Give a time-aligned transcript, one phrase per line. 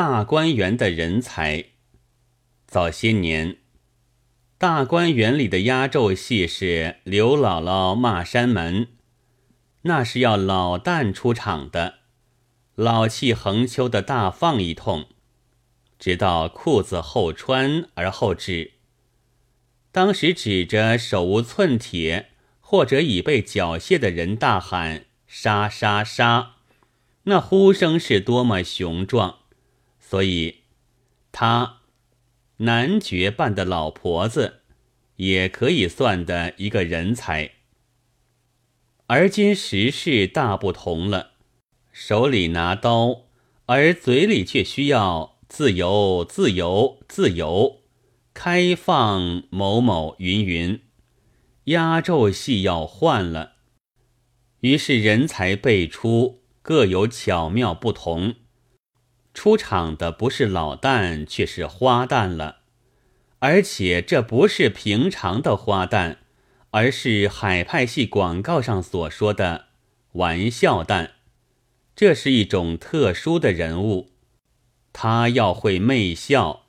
[0.00, 1.64] 大观园的人才。
[2.68, 3.56] 早些年，
[4.56, 8.86] 大观园里的压轴戏是刘姥姥骂山门，
[9.82, 11.94] 那是要老旦出场的，
[12.76, 15.06] 老气横秋的大放一通，
[15.98, 18.74] 直到裤子后穿而后止。
[19.90, 22.28] 当时指着手无寸铁
[22.60, 25.06] 或者已被缴械的人大喊。
[25.26, 26.52] 杀杀杀！
[27.24, 29.40] 那呼声是多么雄壮，
[30.10, 30.60] 所以
[31.32, 31.80] 他
[32.58, 34.62] 男爵扮的老婆子
[35.16, 37.50] 也可以算的一个人才。
[39.06, 41.32] 而今时势大不同了，
[41.92, 43.26] 手里拿刀，
[43.66, 47.82] 而嘴里却需要自由、自由、自由、
[48.32, 50.80] 开放某某云云，
[51.64, 53.56] 压轴戏要换了。
[54.60, 58.36] 于是人才辈出，各有巧妙不同。
[59.38, 62.56] 出场的不是老旦，却是花旦了。
[63.38, 66.16] 而且这不是平常的花旦，
[66.70, 69.66] 而是海派戏广告上所说的
[70.14, 71.10] 玩笑旦。
[71.94, 74.10] 这是一种特殊的人物，
[74.92, 76.66] 他要会媚笑，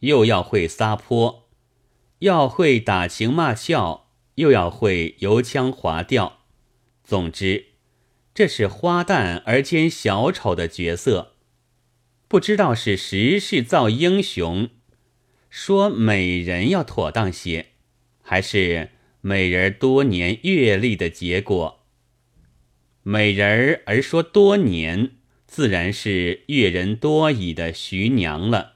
[0.00, 1.48] 又要会撒泼，
[2.18, 6.40] 要会打情骂俏，又要会油腔滑调。
[7.02, 7.68] 总之，
[8.34, 11.32] 这是花旦而兼小丑的角色。
[12.30, 14.68] 不知道是时势造英雄，
[15.48, 17.70] 说美人要妥当些，
[18.22, 21.80] 还是美人多年阅历的结果。
[23.02, 25.10] 美人而说多年，
[25.48, 28.74] 自然是阅人多矣的徐娘了。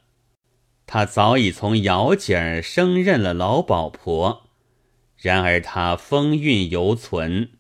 [0.84, 4.50] 她早已从姚姐儿升任了老鸨婆，
[5.16, 7.50] 然而她风韵犹存。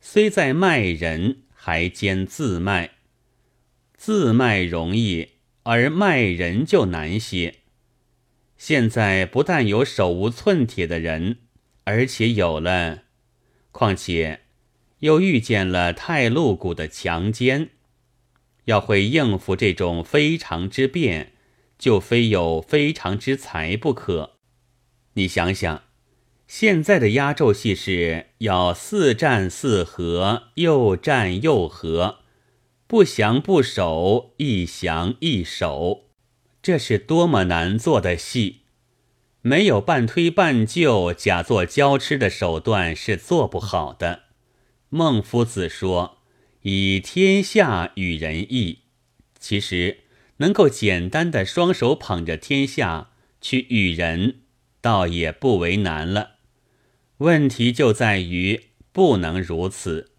[0.00, 2.94] 虽在卖人，还兼自卖。
[3.96, 5.28] 自卖容易，
[5.64, 7.56] 而卖人就难些。
[8.56, 11.38] 现在不但有手无寸铁的人，
[11.84, 13.02] 而且有了，
[13.72, 14.40] 况且
[15.00, 17.70] 又遇见了太露骨的强奸，
[18.66, 21.32] 要会应付这种非常之变，
[21.78, 24.38] 就非有非常之才不可。
[25.14, 25.82] 你想想。
[26.46, 32.18] 现在的压轴戏是要似战似和，又战又和，
[32.86, 36.04] 不降不守，一降一守，
[36.62, 38.60] 这是多么难做的戏！
[39.40, 44.22] 没有半推半就、假作娇痴的手段是做不好的。
[44.88, 46.18] 孟夫子说
[46.62, 48.80] ：“以天下与人义。”
[49.40, 50.04] 其实
[50.38, 54.40] 能够简单的双手捧着天下去与人，
[54.80, 56.36] 倒也不为难了。
[57.18, 60.12] 问题就在于不能如此，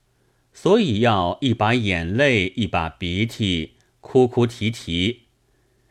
[0.55, 5.23] 所以要一把眼泪一把鼻涕，哭哭啼啼，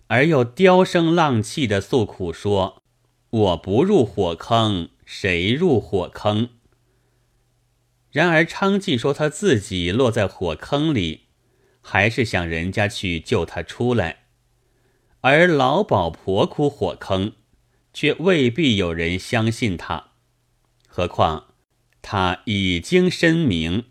[0.07, 2.83] 而又飙声浪气的诉苦说
[3.29, 6.49] ：“我不入火坑，谁入火坑？”
[8.11, 11.25] 然而昌妓说他自己落在火坑里，
[11.83, 14.21] 还是想人家去救他出来；
[15.21, 17.33] 而老鸨婆哭火坑，
[17.93, 20.13] 却未必有人相信他。
[20.89, 21.49] 何况
[22.01, 23.85] 他已经申明，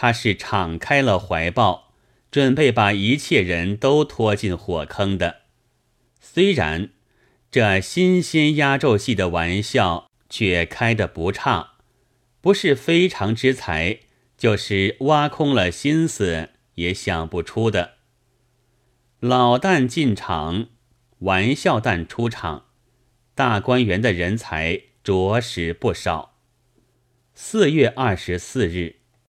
[0.00, 1.92] 他是敞开了怀抱，
[2.30, 5.38] 准备把一切人都拖进火坑的。
[6.20, 6.90] 虽然
[7.50, 11.72] 这新鲜压轴戏的玩笑却开得不差，
[12.40, 13.98] 不是非常之才，
[14.36, 17.94] 就是挖空了心思也想不出的。
[19.18, 20.68] 老旦进场，
[21.18, 22.66] 玩笑旦出场，
[23.34, 26.36] 大观园的人才着实不少。
[27.34, 28.98] 四月二十四日。